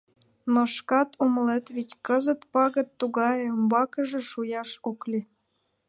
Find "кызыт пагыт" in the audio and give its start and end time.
2.07-2.89